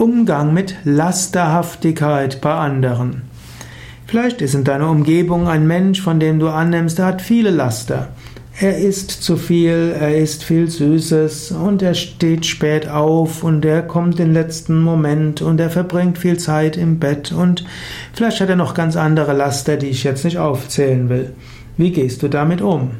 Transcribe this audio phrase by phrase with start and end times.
[0.00, 3.20] Umgang mit Lasterhaftigkeit bei anderen.
[4.06, 8.08] Vielleicht ist in deiner Umgebung ein Mensch, von dem du annimmst, er hat viele Laster.
[8.58, 13.82] Er isst zu viel, er isst viel Süßes und er steht spät auf und er
[13.82, 17.66] kommt den letzten Moment und er verbringt viel Zeit im Bett und
[18.14, 21.34] vielleicht hat er noch ganz andere Laster, die ich jetzt nicht aufzählen will.
[21.76, 22.92] Wie gehst du damit um?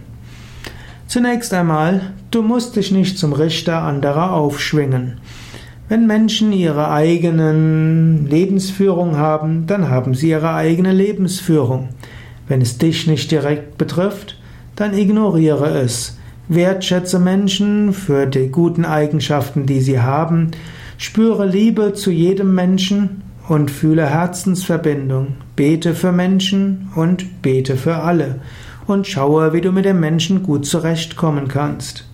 [1.07, 5.17] Zunächst einmal, du musst dich nicht zum Richter anderer aufschwingen.
[5.91, 11.89] Wenn Menschen ihre eigenen Lebensführung haben, dann haben sie ihre eigene Lebensführung.
[12.47, 14.39] Wenn es dich nicht direkt betrifft,
[14.77, 16.17] dann ignoriere es.
[16.47, 20.53] Wertschätze Menschen für die guten Eigenschaften, die sie haben.
[20.97, 25.35] Spüre Liebe zu jedem Menschen und fühle Herzensverbindung.
[25.57, 28.37] Bete für Menschen und bete für alle.
[28.87, 32.10] Und schaue, wie du mit dem Menschen gut zurechtkommen kannst.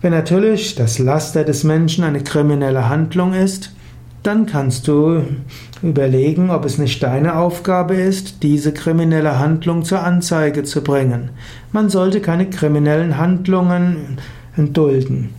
[0.00, 3.72] Wenn natürlich das Laster des Menschen eine kriminelle Handlung ist,
[4.22, 5.22] dann kannst du
[5.82, 11.30] überlegen, ob es nicht deine Aufgabe ist, diese kriminelle Handlung zur Anzeige zu bringen.
[11.72, 14.18] Man sollte keine kriminellen Handlungen
[14.56, 15.30] dulden.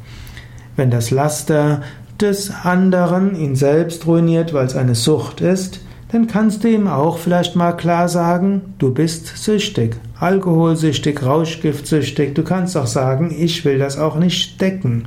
[0.75, 1.81] Wenn das Laster
[2.21, 7.17] des anderen ihn selbst ruiniert, weil es eine Sucht ist, dann kannst du ihm auch
[7.17, 12.33] vielleicht mal klar sagen, du bist süchtig, alkoholsüchtig, rauschgiftsüchtig.
[12.33, 15.05] Du kannst auch sagen, ich will das auch nicht decken.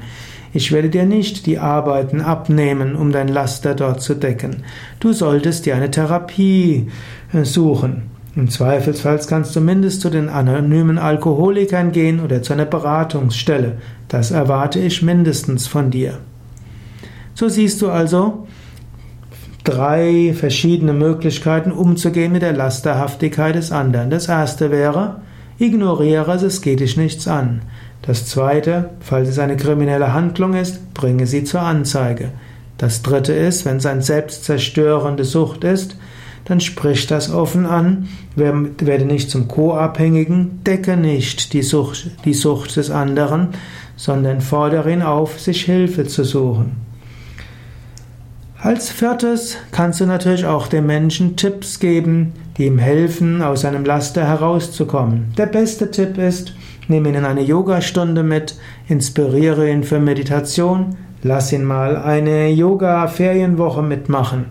[0.52, 4.64] Ich werde dir nicht die Arbeiten abnehmen, um dein Laster dort zu decken.
[4.98, 6.88] Du solltest dir eine Therapie
[7.32, 8.10] äh, suchen.
[8.36, 13.78] Im Zweifelsfall kannst du mindestens zu den anonymen Alkoholikern gehen oder zu einer Beratungsstelle.
[14.08, 16.18] Das erwarte ich mindestens von dir.
[17.34, 18.46] So siehst du also,
[19.64, 24.10] drei verschiedene Möglichkeiten umzugehen mit der Lasterhaftigkeit des anderen.
[24.10, 25.16] Das erste wäre,
[25.58, 27.62] ignoriere es, es geht dich nichts an.
[28.02, 32.30] Das zweite, falls es eine kriminelle Handlung ist, bringe sie zur Anzeige.
[32.78, 35.96] Das dritte ist, wenn es eine selbstzerstörende Sucht ist,
[36.46, 42.76] dann sprich das offen an, werde nicht zum Co-Abhängigen, decke nicht die Sucht, die Sucht
[42.76, 43.48] des anderen,
[43.96, 46.89] sondern fordere ihn auf, sich Hilfe zu suchen.
[48.62, 53.86] Als viertes kannst du natürlich auch dem Menschen Tipps geben, die ihm helfen, aus seinem
[53.86, 55.32] Laster herauszukommen.
[55.38, 56.52] Der beste Tipp ist,
[56.86, 58.56] nimm ihn in eine Yogastunde mit,
[58.86, 64.44] inspiriere ihn für Meditation, lass ihn mal eine Yoga-Ferienwoche mitmachen.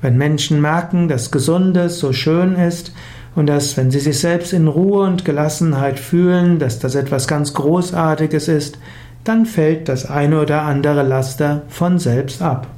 [0.00, 2.94] Wenn Menschen merken, dass Gesundes so schön ist
[3.34, 7.52] und dass, wenn sie sich selbst in Ruhe und Gelassenheit fühlen, dass das etwas ganz
[7.54, 8.78] Großartiges ist,
[9.24, 12.68] dann fällt das eine oder andere Laster von selbst ab.